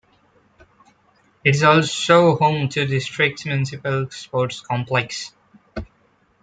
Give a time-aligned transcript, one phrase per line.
[1.43, 5.31] It is also home to the district's municipal sports complex.